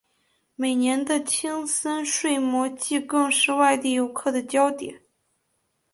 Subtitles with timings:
[0.55, 4.99] 每年的青森睡魔祭更是外地游客的焦点。